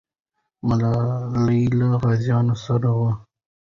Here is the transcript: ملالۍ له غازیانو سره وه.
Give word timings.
ملالۍ 0.67 1.61
له 1.79 1.87
غازیانو 2.03 2.55
سره 2.65 2.89
وه. 2.99 3.11